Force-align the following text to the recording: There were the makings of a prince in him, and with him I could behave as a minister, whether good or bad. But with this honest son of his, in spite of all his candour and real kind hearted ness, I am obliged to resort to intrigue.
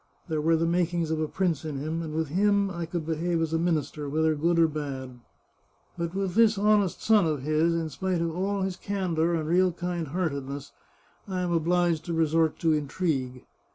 There 0.29 0.41
were 0.41 0.55
the 0.55 0.65
makings 0.65 1.11
of 1.11 1.19
a 1.19 1.27
prince 1.27 1.63
in 1.63 1.77
him, 1.77 2.01
and 2.01 2.15
with 2.15 2.29
him 2.29 2.71
I 2.71 2.87
could 2.87 3.05
behave 3.05 3.39
as 3.39 3.53
a 3.53 3.59
minister, 3.59 4.09
whether 4.09 4.33
good 4.33 4.57
or 4.57 4.67
bad. 4.67 5.19
But 5.95 6.15
with 6.15 6.33
this 6.33 6.57
honest 6.57 7.03
son 7.03 7.27
of 7.27 7.43
his, 7.43 7.75
in 7.75 7.89
spite 7.91 8.19
of 8.19 8.35
all 8.35 8.63
his 8.63 8.77
candour 8.77 9.35
and 9.35 9.47
real 9.47 9.71
kind 9.71 10.07
hearted 10.07 10.49
ness, 10.49 10.71
I 11.27 11.41
am 11.41 11.51
obliged 11.51 12.03
to 12.05 12.13
resort 12.13 12.57
to 12.61 12.73
intrigue. 12.73 13.43